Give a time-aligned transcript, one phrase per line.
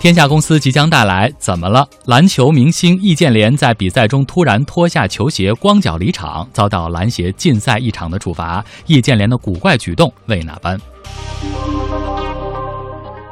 [0.00, 1.84] 天下公司即将带来，怎么了？
[2.04, 8.64] 篮球明星易建联在比赛中突然脱下球鞋，光脚离场，遭到篮协禁赛一场的处罚。
[8.86, 10.80] 易建联的古怪举动为哪般？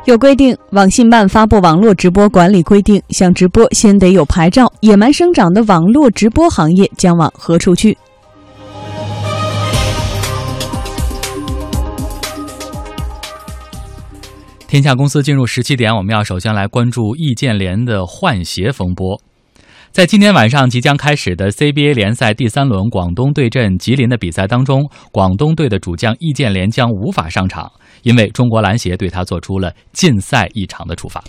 [0.07, 4.67] 有规定，网信办发布网络直播管理规定，想直播先得有牌照。
[4.81, 7.97] 野蛮生长的网络直播行业将往何处去？
[14.69, 19.21] 天下公司进入十七点，我们要首先来关注易建联的换鞋风波。
[19.93, 27.71] 在今天晚上即将开始的 CBA 联赛第三轮广东对阵吉林的比赛当中，广东队的主将易建联将无法上场，
[28.03, 31.23] 因为中国篮协对他做出了禁赛一场的处罚。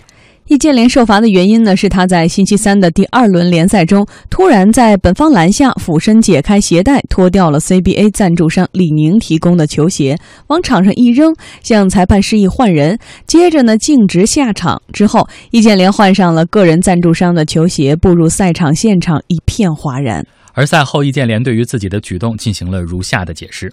[0.48, 14.80] 易建联受罚的原因呢，是他在星期三的第二轮联赛中，突然在本方篮下俯身解开鞋带，脱掉了 CBA 赞助商李宁提供的球鞋，往场上一扔，向裁判示意换人，接着呢径直下场。
[14.90, 20.26] 之后，易建联换上了个人赞助商的球鞋，步入赛场现场，一片哗然。
[20.54, 23.70] 而赛后，易建联对于自己的举动进行了如下的解释。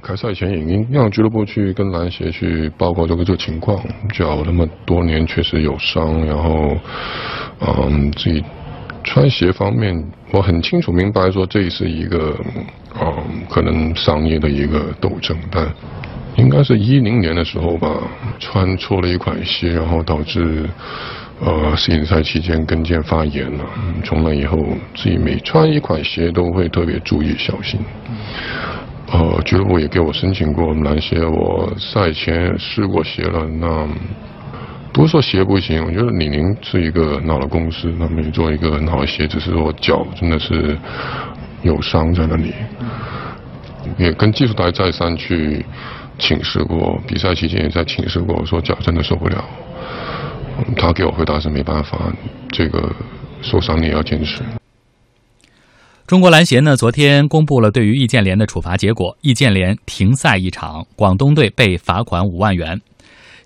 [0.00, 3.78] 开赛前已经让俱乐部去跟篮协去报告这个这个情况，
[4.12, 6.76] 脚那么多年确实有伤，然后，
[7.60, 8.42] 嗯，自己
[9.02, 9.94] 穿鞋方面
[10.30, 12.34] 我很清楚明白说这是一个，
[12.98, 13.14] 嗯，
[13.48, 15.70] 可能商业的一个斗争，但
[16.36, 17.88] 应该是一零年的时候吧，
[18.38, 20.68] 穿错了一款鞋，然后导致
[21.40, 23.64] 呃世锦赛期间跟腱发炎了，
[24.02, 24.58] 从那以后
[24.94, 27.78] 自己每穿一款鞋都会特别注意小心。
[29.44, 33.46] 俱乐部也给我申请过篮鞋，我赛前试过鞋了。
[33.46, 33.86] 那
[34.92, 40.76] 不是说鞋不行，我觉得李宁是一个很好的公司，他们做一个很好的鞋，只是我脚真的是
[41.62, 42.54] 有伤在那里。
[43.98, 45.64] 也跟技术台再三去
[46.18, 49.44] 请示过，比赛期间也在请示过，我说脚真的受不了。
[50.76, 51.98] 他给我回答是没办法，
[52.50, 52.90] 这个
[53.42, 54.42] 受伤你也要坚持。
[56.14, 62.80] 中国篮协呢，昨天公布了对于易建联的处罚结果，易建联停赛一场，广东队被罚款五万元。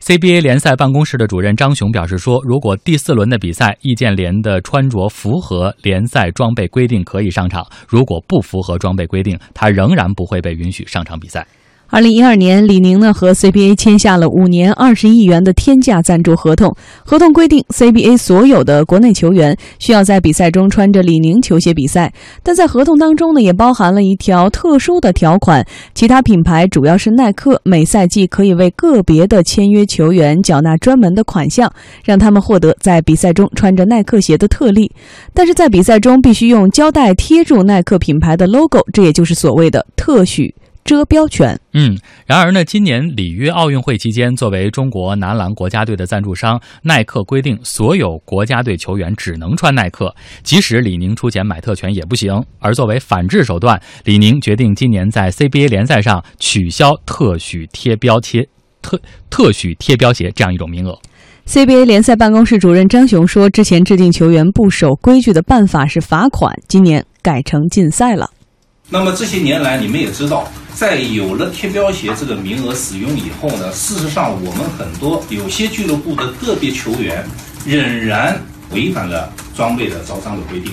[0.02, 11.46] CBA 联赛办公室的主任张雄表示说，如果第四轮的比赛易建联的穿着符合联赛装备规定，可以上场；如果不符合装备规定，他仍然不会被允许上场比赛。
[11.90, 16.76] 二零一二年，李宁呢和 CBA 签下了五年二十亿元的天价赞助合同。
[17.02, 22.12] 合同规定，CBA 所有的国内球员需要在比赛中穿着李宁球鞋比赛。
[22.42, 31.72] 但在合同当中呢，也包含了一条特殊的条款：其他品牌，主要是耐克，每赛季可以为个别的签约球员缴纳专门的款项，
[32.04, 34.92] 让他们获得在比赛中穿着耐克鞋的特例。
[35.32, 40.54] 但是在比赛中必须用胶带贴住耐克品牌的 logo，这也就是所谓的特许。
[40.88, 41.60] 遮标权。
[41.74, 52.42] 嗯，然而呢，今年里约奥运会期间，作为中国男篮国家队的赞助商，耐克规定所有国家队球员只能穿耐克，即使李宁出钱买特权也不行。
[52.58, 58.48] 而作为反制手段，李宁决定今年在 CBA 联赛上取消特许贴标贴
[58.80, 58.98] 特
[59.28, 60.98] 特许贴标鞋这样一种名额。
[61.46, 68.30] CBA 联赛办公室主任张雄说，之前制定球员不守规矩的办法是罚款，今年改成禁赛了。
[68.90, 70.48] 那么这些年来，你们也知道。
[70.74, 77.26] 在有了贴标鞋这个名额使用以后呢，事实上我们很多有些俱乐部的个别球员
[77.66, 78.40] 仍然
[78.70, 80.72] 违反了装备的招商的规定，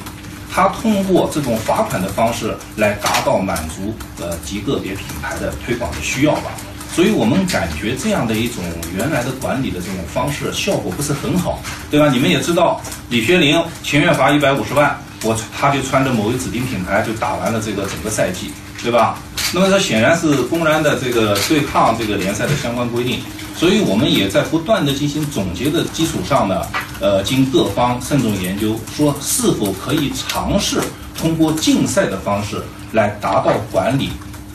[0.53, 6.51] 他通过这种罚款的方式来达到满足呃极个别品牌的推广的需要吧。
[6.93, 8.63] 所以我们感觉这样的一种
[8.95, 11.59] 原来的管理的这种方式效果不是很好，
[11.89, 12.09] 对吧？
[12.09, 19.17] 你们也知道，李学林情愿罚一百五十万，我他就穿着某一指定品牌就打完了这个整个赛季，对吧？
[19.53, 23.19] 那么这显然是公然的这个对抗这个联赛的相关规定，
[23.55, 26.61] 所以我们也在不断的进行总结的基础上呢，
[26.99, 30.81] 呃，经各方慎重研究，说是否可以尝试
[31.17, 32.61] 通过竞赛的方式
[32.91, 34.09] 来达到管理、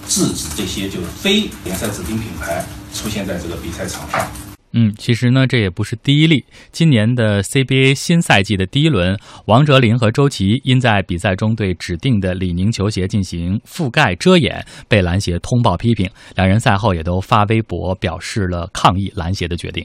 [0.09, 4.50] 制止这些就是非联赛指定品牌出现在这个比赛场上。
[4.72, 6.44] 嗯，其实呢，这也不是第一例。
[6.70, 16.08] 今年的 CBA 新赛季的第一轮，王哲林和周琦因在比赛中对指定的李宁球鞋进行覆盖遮掩，被篮协通报批评。
[16.37, 19.84] 两人赛后也都发微博表示了抗议篮协的决定。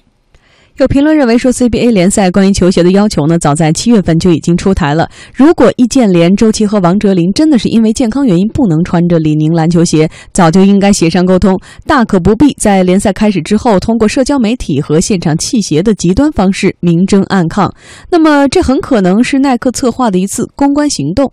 [0.77, 5.09] 有评论认为说，CBA 联赛关于球鞋的要求呢，早在七月份就已经出台了。
[5.33, 17.73] 如果易建联、周琦和王哲林真的是因为健康原因不能穿着李宁篮球鞋，早就应该协商沟通，大可不必在联赛开始之后通过社交媒体和现场弃鞋的极端方式明争暗抗。
[18.11, 21.31] 那么，这很可能是耐克策划的一次公关行动。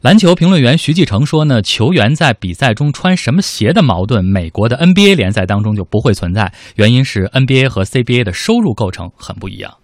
[0.00, 9.79] 篮球评论员徐继成说呢，球员在比赛中穿什么鞋的矛盾，美国的 NBA 联赛当中就不会存在，原因是 NBA 和 CBA 的收入构成很不一样。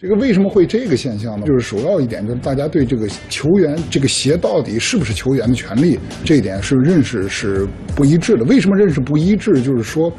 [0.00, 1.46] 这个为什么会这个现象呢？
[1.46, 8.44] 就是首要一点，就是大家对这个球员这个鞋到底是不是球员的权利这一点是认识是不一致的。
[8.44, 9.60] 为什么认识不一致？
[9.60, 10.10] 就是说，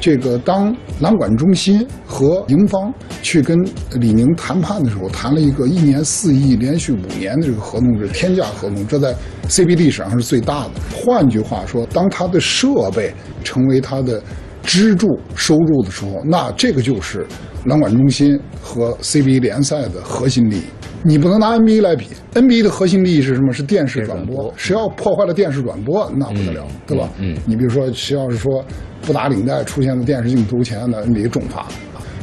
[0.00, 3.60] 这个当篮管中心和营方去跟
[3.94, 9.12] 李宁谈判的时候，谈了一个一年四亿、连续五年的这个合同是天价合同，这在
[9.48, 10.70] CBA 历史上是最大的。
[10.94, 14.22] 换句话说，当他的设备成为他的。
[14.64, 17.26] 支柱收入的时候，那这个就是
[17.66, 20.62] 篮管中心和 CBA 联赛的核心利益。
[21.02, 23.52] 你不能拿 NBA 来比，NBA 的核心利益是什么？
[23.52, 24.52] 是电视转播。
[24.56, 27.10] 谁要破坏了电视转播，那不得了，对吧？
[27.18, 28.64] 嗯，你比如说，谁要是说
[29.02, 31.66] 不打领带出现在电视镜头前，的 NBA 重罚。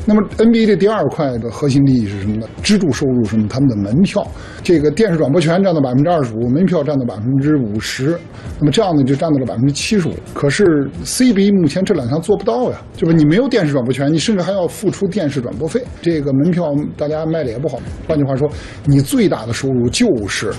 [0.06, 2.48] 那么 NBA 的第二块的核心利益是什么呢？
[2.64, 3.48] 支柱收入什么？
[3.48, 4.26] 他们的门票，
[4.64, 8.18] 这个电视转播权占到百分之二十五，门票占到百分之五十，
[8.60, 10.14] 那么这样呢就占到了百分之七十五。
[10.34, 17.80] 可是 CBA 目前这两项做不到呀，就是你没有电视转播权，你甚至还要付出电视转播费，这个门票大家卖的也不好。
[18.08, 18.50] 换句话说，
[18.86, 20.52] 你最大的收入就是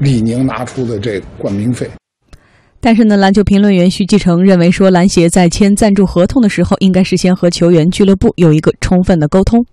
[0.00, 1.88] 李宁拿出的这冠名费。
[2.84, 9.64] 但是呢，篮球评论员徐继成认为说，篮协在签赞助合同的时候，应该事先和球员俱乐部有一个充分的沟通。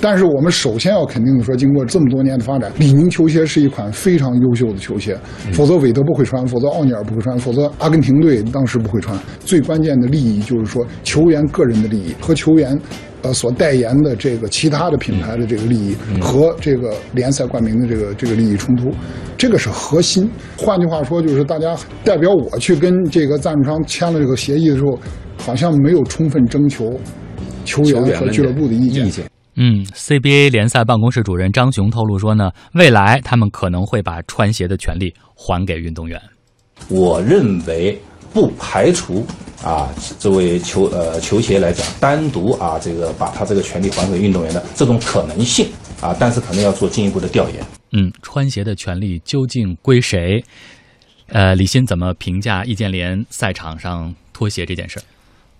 [0.00, 5.18] 但是我们首先要肯定的说，经过这么多年的发展，李宁球鞋是一款非常优秀的球鞋。
[5.52, 9.18] 否则韦德不会穿，否则奥尼尔不会穿，否则阿根廷队当时不会穿。
[9.40, 12.78] 最关键的利益就是说，球员个人的利益和球员，
[13.22, 18.92] 呃，所代言的这个其他的品牌的这个利益和这个联赛冠名的这个这个利益冲突，
[19.36, 20.30] 这个是核心。
[20.56, 24.98] 换句话说，就是大家代表我去跟这个赞助商签了这个协议的时候，
[25.36, 26.98] 好像没有充分征求
[27.64, 29.28] 球员和俱乐部的意见。
[29.60, 36.20] 嗯，CBA 联赛办公室主任张雄透露说呢，未来他们可能会把穿鞋的权利还给运动员。
[36.88, 37.98] 我认为
[38.32, 39.26] 不排除
[39.62, 39.88] 啊，
[40.18, 45.68] 作为球呃球鞋来讲，单独啊这个把他这个权利还给运动员的这种可能性
[46.00, 47.64] 啊，但是可能要做进一步的调研。
[47.92, 50.44] 嗯，穿鞋的权利究竟归谁？
[51.28, 55.02] 呃，李欣怎么评价易建联赛场上脱鞋这件事儿？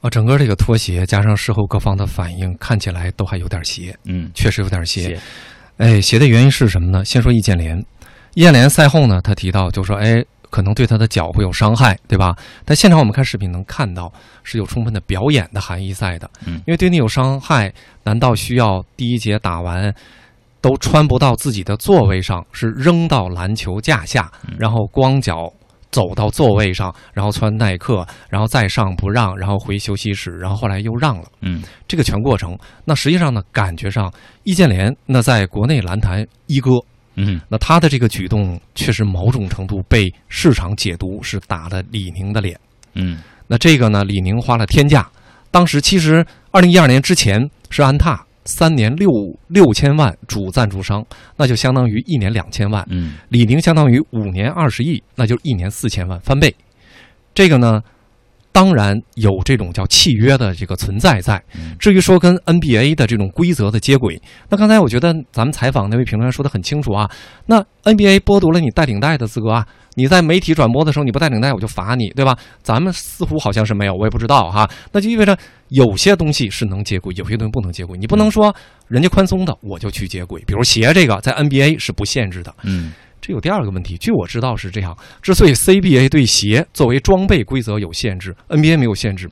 [0.01, 3.99] 啊，整个这个脱鞋加上事后各方的反应，看起来都还有点邪。
[4.05, 5.19] 嗯，确实有点邪。
[5.79, 7.05] 哎，邪的原因是什么呢？
[7.05, 7.85] 先说易建联，
[8.35, 12.37] 易建联赛后呢，他提到就说，哎，可能对他的脚会有伤害，对吧？
[12.65, 14.13] 但现场我们看视频能看到
[14.43, 16.31] 是有充分的表演的含义在的。
[16.47, 17.73] 嗯，因为对你有伤害，
[18.05, 19.95] 难道需要第一节打完
[20.61, 25.53] 都穿不到自己的座位上，是扔到篮球架下，然后光脚？
[25.91, 31.25] 走到座位上，然后穿耐克，然后再上不让，然后回休息室，然后后来又让了。
[31.41, 34.13] 嗯，这个全过程，那实际上呢，感觉上
[34.43, 36.73] 易建联那在国内篮坛一哥。
[37.19, 42.59] 嗯，那他的这个举动确实某种程度被市场解读是打了李宁的脸。
[42.95, 45.11] 嗯，那这个呢，李宁花了天价，
[45.51, 48.25] 当时其实二零一二年之前是安踏。
[48.45, 49.11] 三年六
[49.49, 51.05] 六千万主赞助商，
[51.37, 52.83] 那就相当于一年两千万。
[52.89, 56.55] 嗯，李宁相当于五年二十亿，那就一年四千万，翻倍。
[57.35, 57.83] 这个呢，
[58.59, 61.41] 当然有这种叫契约的这个存在在。
[61.79, 67.09] 至于说跟 NBA 的这种规则的接轨，那刚才我觉得咱们采访那位评论员说的很清楚啊。
[67.47, 69.65] 那 NBA 剥夺了你带领带的资格啊。
[69.95, 72.37] 你在媒体转播的时候，你不带领带，我就罚你，对吧？
[72.61, 74.69] 咱们似乎好像是没有，我也不知道哈。
[74.91, 75.39] 那就意味着
[75.69, 77.97] 有些东西是能接轨，有些东西不能接轨。
[77.97, 78.53] 你不能说
[78.89, 82.53] 人家宽松的我就去接轨，比如鞋这个在 NBA 是不限制的。
[82.65, 82.93] 嗯，
[83.29, 84.97] 这有第二个问题，据我知道是这样。
[85.21, 89.31] 之所以 CBA 对鞋作为装备规则有限制，NBA 没有限制，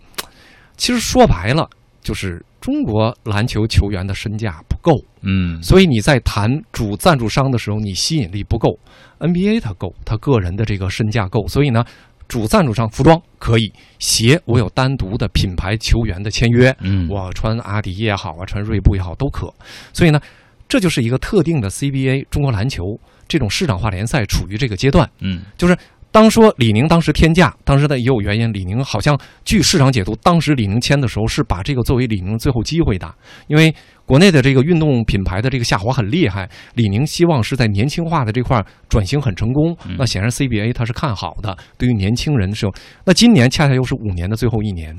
[0.76, 1.66] 其实说白了
[2.02, 2.44] 就是。
[2.58, 8.76] 中国篮球球员的身价不够，嗯，所以你在谈主赞助商的时候，你吸引力不够。
[9.20, 11.84] NBA 它够，他个人的这个身价够，所以呢，
[12.26, 19.54] 主赞助商服装可以，鞋我有单独的品牌球员的签约，嗯，我穿阿迪也好啊，穿锐步也好都可。
[19.92, 20.20] 所以呢，
[20.66, 22.82] 这就是一个特定的 CBA 中国篮球
[23.28, 25.76] 这种市场化联赛处于这个阶段，嗯，就是。
[26.12, 28.50] 当说李宁当时天价，当时的也有原因。
[28.50, 33.14] 李宁好像据市场解读，当时李宁签的时候是把这个作为李宁最后机会的，
[33.48, 33.74] 因为
[34.06, 39.76] 国内的这个运动品牌的这个下滑很厉害，李宁希望是在年轻化的这块转型很成功。
[39.98, 42.72] 那显然 CBA 它是看好的，对于年轻人的时候，
[43.04, 44.96] 那今年恰恰又是五年的最后一年，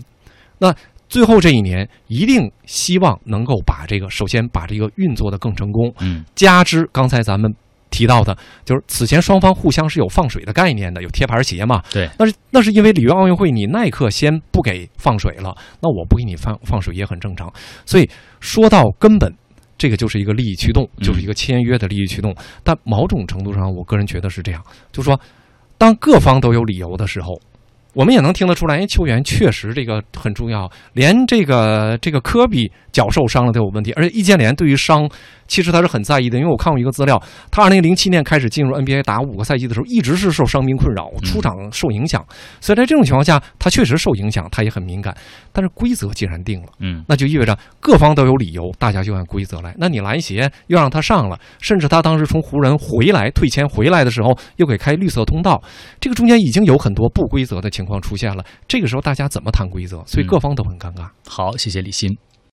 [0.60, 0.72] 那
[1.10, 5.92] 最后这一年一定希望能够把这个首先把这个运作的更成功。
[6.02, 7.52] 嗯，加之刚才咱们。
[7.98, 11.82] 提到的就是此前双方互相是有放水的概念的，有贴牌鞋嘛？
[11.92, 17.52] 对，那是那是因为里约奥运会你耐克先不给放水了，那我不给你放放水也很正常。
[17.88, 18.08] 所以
[18.40, 19.34] 说到根本，
[19.80, 22.36] 这个就是一个利益驱动，就是一个签约的利益驱动。
[22.64, 24.62] 但某种程度上，我个人觉得是这样，
[24.92, 25.20] 就说，
[25.80, 27.40] 当各方都有理由的时候，
[27.94, 35.08] 我们也能听得出来，哎，球员确实这个很重要，连这个这个科比脚受伤了都有问题，而且易建联对于伤
[35.48, 42.26] 其实他是很在意的，因为我看过一个资料，他二零零七年开始进入 NBA 打五个赛季的时候，一直是受伤病困扰，出场受影响，
[42.60, 45.16] 所以在这种情况下，他确实受影响，他也很敏感。
[45.54, 49.76] 但是规则既然定了，嗯，那就意味着各方都有理由，大家就按规则来。
[49.78, 55.62] 那你篮协又让他上了，甚至他当时从湖人回来退签回来的时候，又给开绿色通道，
[56.02, 58.44] 这个中间已经有很多不规则的情况出现了。
[58.68, 60.04] 这个时候大家怎么谈规则？
[60.06, 61.08] 所以各方都很尴尬。
[61.28, 62.27] 好，谢谢李欣。